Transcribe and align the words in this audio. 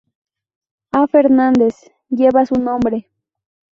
A. 0.93 1.05
Fernández", 1.05 1.75
lleva 2.09 2.47
su 2.47 2.55
nombre. 2.55 3.07